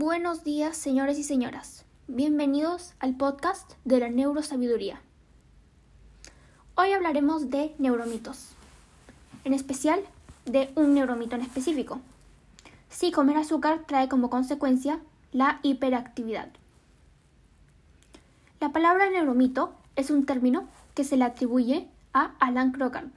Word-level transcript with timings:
Buenos 0.00 0.44
días, 0.44 0.76
señores 0.76 1.18
y 1.18 1.24
señoras. 1.24 1.84
Bienvenidos 2.06 2.94
al 3.00 3.16
podcast 3.16 3.72
de 3.84 3.98
la 3.98 4.08
neurosabiduría. 4.08 5.00
Hoy 6.76 6.92
hablaremos 6.92 7.50
de 7.50 7.74
neuromitos, 7.78 8.50
en 9.42 9.54
especial 9.54 9.98
de 10.46 10.70
un 10.76 10.94
neuromito 10.94 11.34
en 11.34 11.42
específico. 11.42 12.00
Si 12.88 13.10
comer 13.10 13.38
azúcar 13.38 13.86
trae 13.88 14.08
como 14.08 14.30
consecuencia 14.30 15.00
la 15.32 15.58
hiperactividad. 15.64 16.50
La 18.60 18.70
palabra 18.70 19.10
neuromito 19.10 19.74
es 19.96 20.12
un 20.12 20.26
término 20.26 20.68
que 20.94 21.02
se 21.02 21.16
le 21.16 21.24
atribuye 21.24 21.88
a 22.12 22.36
Alan 22.38 22.70
Crocard. 22.70 23.10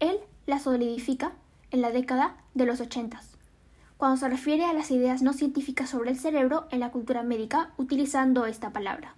Él 0.00 0.18
la 0.44 0.58
solidifica 0.58 1.34
en 1.70 1.82
la 1.82 1.92
década 1.92 2.36
de 2.54 2.66
los 2.66 2.80
ochentas 2.80 3.37
cuando 3.98 4.16
se 4.16 4.28
refiere 4.28 4.64
a 4.64 4.72
las 4.72 4.92
ideas 4.92 5.22
no 5.22 5.32
científicas 5.32 5.90
sobre 5.90 6.10
el 6.10 6.18
cerebro 6.18 6.68
en 6.70 6.80
la 6.80 6.92
cultura 6.92 7.24
médica 7.24 7.72
utilizando 7.76 8.46
esta 8.46 8.70
palabra. 8.72 9.16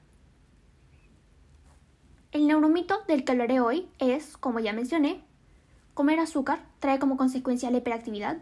El 2.32 2.46
neuromito 2.46 3.02
del 3.06 3.24
que 3.24 3.32
hablaré 3.32 3.60
hoy 3.60 3.88
es, 3.98 4.38
como 4.38 4.58
ya 4.58 4.72
mencioné, 4.72 5.22
comer 5.92 6.18
azúcar 6.18 6.64
trae 6.78 6.98
como 6.98 7.18
consecuencia 7.18 7.70
la 7.70 7.78
hiperactividad. 7.78 8.38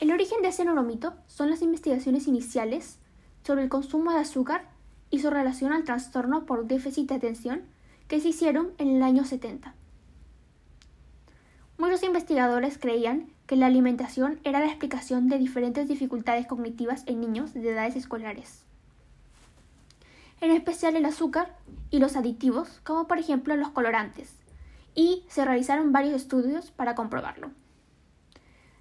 El 0.00 0.10
origen 0.10 0.42
de 0.42 0.48
ese 0.48 0.64
neuromito 0.64 1.14
son 1.28 1.48
las 1.48 1.62
investigaciones 1.62 2.26
iniciales 2.26 2.98
sobre 3.46 3.62
el 3.62 3.68
consumo 3.68 4.10
de 4.10 4.18
azúcar 4.18 4.68
y 5.10 5.20
su 5.20 5.30
relación 5.30 5.72
al 5.72 5.84
trastorno 5.84 6.46
por 6.46 6.66
déficit 6.66 7.08
de 7.10 7.14
atención 7.14 7.62
que 8.08 8.20
se 8.20 8.30
hicieron 8.30 8.72
en 8.78 8.96
el 8.96 9.02
año 9.04 9.24
70. 9.24 9.72
Muchos 11.76 12.04
investigadores 12.04 12.78
creían 12.78 13.28
que 13.46 13.56
la 13.56 13.66
alimentación 13.66 14.38
era 14.44 14.60
la 14.60 14.66
explicación 14.66 15.28
de 15.28 15.38
diferentes 15.38 15.88
dificultades 15.88 16.46
cognitivas 16.46 17.02
en 17.06 17.20
niños 17.20 17.52
de 17.52 17.68
edades 17.68 17.96
escolares. 17.96 18.64
En 20.40 20.50
especial 20.52 20.94
el 20.94 21.04
azúcar 21.04 21.56
y 21.90 21.98
los 21.98 22.16
aditivos, 22.16 22.80
como 22.84 23.06
por 23.06 23.18
ejemplo 23.18 23.56
los 23.56 23.70
colorantes, 23.70 24.34
y 24.94 25.24
se 25.28 25.44
realizaron 25.44 25.92
varios 25.92 26.14
estudios 26.14 26.70
para 26.70 26.94
comprobarlo. 26.94 27.50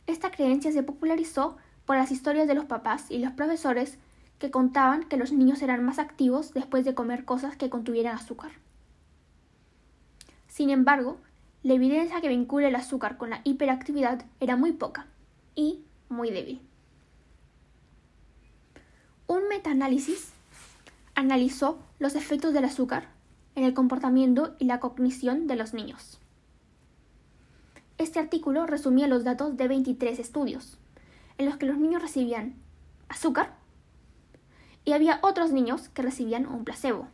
Esta 0.05 0.29
creencia 0.31 0.71
se 0.71 0.83
popularizó 0.83 1.57
por 1.85 1.95
las 1.95 2.11
historias 2.11 2.47
de 2.47 2.55
los 2.55 2.65
papás 2.65 3.09
y 3.09 3.19
los 3.19 3.33
profesores 3.33 3.97
que 4.37 4.51
contaban 4.51 5.03
que 5.05 5.17
los 5.17 5.31
niños 5.31 5.61
eran 5.61 5.83
más 5.83 5.99
activos 5.99 6.53
después 6.53 6.85
de 6.85 6.93
comer 6.93 7.25
cosas 7.25 7.55
que 7.55 7.69
contuvieran 7.69 8.15
azúcar. 8.15 8.51
Sin 10.47 10.69
embargo, 10.69 11.17
la 11.63 11.73
evidencia 11.73 12.19
que 12.19 12.27
vincula 12.27 12.67
el 12.67 12.75
azúcar 12.75 13.17
con 13.17 13.29
la 13.29 13.41
hiperactividad 13.45 14.25
era 14.41 14.57
muy 14.57 14.73
poca 14.73 15.07
y 15.55 15.81
muy 16.09 16.29
débil. 16.29 16.61
Un 19.27 19.47
metaanálisis 19.47 20.33
analizó 21.15 21.79
los 21.99 22.15
efectos 22.15 22.53
del 22.53 22.65
azúcar 22.65 23.07
en 23.55 23.63
el 23.63 23.73
comportamiento 23.73 24.55
y 24.59 24.65
la 24.65 24.81
cognición 24.81 25.47
de 25.47 25.55
los 25.55 25.73
niños. 25.73 26.19
Este 27.97 28.19
artículo 28.19 28.65
resumía 28.65 29.07
los 29.07 29.23
datos 29.23 29.55
de 29.55 29.67
23 29.69 30.19
estudios, 30.19 30.77
en 31.37 31.45
los 31.45 31.55
que 31.55 31.65
los 31.65 31.77
niños 31.77 32.01
recibían 32.01 32.55
azúcar 33.07 33.55
y 34.83 34.91
había 34.91 35.19
otros 35.21 35.51
niños 35.51 35.87
que 35.89 36.01
recibían 36.01 36.45
un 36.45 36.65
placebo. 36.65 37.07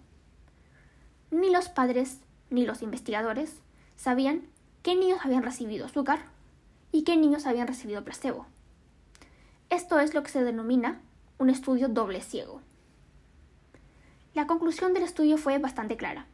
Ni 1.29 1.51
los 1.51 1.69
padres 1.69 2.21
ni 2.49 2.65
los 2.65 2.81
investigadores 2.81 3.61
sabían 3.99 4.43
qué 4.81 4.95
niños 4.95 5.19
habían 5.25 5.43
recibido 5.43 5.85
azúcar 5.85 6.19
y 6.93 7.03
qué 7.03 7.17
niños 7.17 7.45
habían 7.45 7.67
recibido 7.67 8.01
placebo. 8.05 8.45
Esto 9.69 9.99
es 9.99 10.13
lo 10.13 10.23
que 10.23 10.31
se 10.31 10.41
denomina 10.41 11.01
un 11.37 11.49
estudio 11.49 11.89
doble 11.89 12.21
ciego. 12.21 12.61
La 14.33 14.47
conclusión 14.47 14.93
del 14.93 15.03
estudio 15.03 15.37
fue 15.37 15.57
bastante 15.57 15.97
clara. 15.97 16.27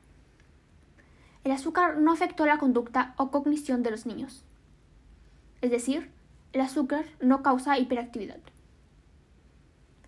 El 1.43 1.51
azúcar 1.51 1.97
no 1.97 2.11
afectó 2.11 2.45
la 2.45 2.59
conducta 2.59 3.15
o 3.17 3.31
cognición 3.31 3.81
de 3.81 3.89
los 3.91 4.05
niños. 4.05 4.43
Es 5.61 5.71
decir, 5.71 6.11
el 6.53 6.61
azúcar 6.61 7.05
no 7.19 7.41
causa 7.41 7.79
hiperactividad. 7.79 8.39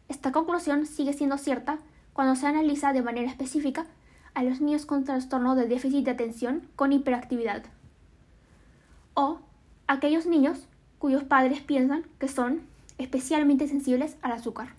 Esta 0.10 0.32
conclusión 0.32 0.86
sigue 0.86 1.14
siendo 1.14 1.40
cierta 1.40 1.80
cuando 2.14 2.36
se 2.36 2.46
analiza 2.46 2.94
de 2.94 3.02
manera 3.02 3.32
específica 3.32 3.88
a 4.38 4.44
los 4.44 4.62
niños 4.62 4.86
con 4.86 5.04
trastorno 5.04 5.56
de 5.56 5.68
déficit 5.68 6.06
de 6.06 6.12
atención 6.12 6.62
con 6.76 6.94
hiperactividad. 6.94 7.64
O 9.16 9.40
aquellos 9.88 10.28
niños 10.28 10.68
cuyos 11.00 11.24
padres 11.24 11.62
piensan 11.62 12.04
que 12.20 12.28
son 12.28 12.62
especialmente 13.00 13.68
sensibles 13.68 14.16
al 14.22 14.34
azúcar. 14.34 14.76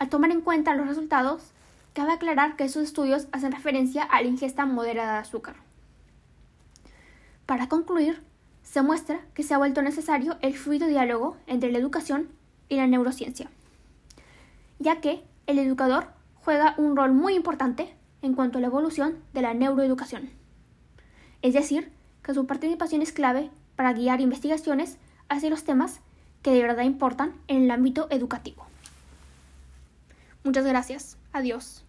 Al 0.00 0.08
tomar 0.08 0.32
en 0.32 0.40
cuenta 0.40 0.74
los 0.74 0.88
resultados, 0.88 1.52
cabe 1.92 2.10
aclarar 2.10 2.56
que 2.56 2.64
esos 2.64 2.82
estudios 2.82 3.28
hacen 3.30 3.52
referencia 3.52 4.02
a 4.02 4.22
la 4.22 4.28
ingesta 4.28 4.66
moderada 4.66 5.12
de 5.12 5.18
azúcar. 5.20 5.54
Para 7.46 7.68
concluir, 7.68 8.20
se 8.64 8.82
muestra 8.82 9.20
que 9.34 9.44
se 9.44 9.54
ha 9.54 9.58
vuelto 9.58 9.82
necesario 9.82 10.36
el 10.40 10.54
fluido 10.54 10.88
diálogo 10.88 11.36
entre 11.46 11.70
la 11.70 11.78
educación 11.78 12.28
y 12.68 12.74
la 12.74 12.88
neurociencia, 12.88 13.48
ya 14.80 15.00
que 15.00 15.22
el 15.46 15.60
educador 15.60 16.17
juega 16.42 16.74
un 16.78 16.96
rol 16.96 17.12
muy 17.12 17.34
importante 17.34 17.94
en 18.22 18.34
cuanto 18.34 18.58
a 18.58 18.60
la 18.60 18.66
evolución 18.66 19.18
de 19.32 19.42
la 19.42 19.54
neuroeducación. 19.54 20.30
Es 21.42 21.54
decir, 21.54 21.92
que 22.22 22.34
su 22.34 22.46
participación 22.46 23.02
es 23.02 23.12
clave 23.12 23.50
para 23.76 23.92
guiar 23.92 24.20
investigaciones 24.20 24.98
hacia 25.28 25.50
los 25.50 25.64
temas 25.64 26.00
que 26.42 26.50
de 26.50 26.62
verdad 26.62 26.84
importan 26.84 27.34
en 27.46 27.64
el 27.64 27.70
ámbito 27.70 28.08
educativo. 28.10 28.66
Muchas 30.44 30.64
gracias. 30.64 31.16
Adiós. 31.32 31.84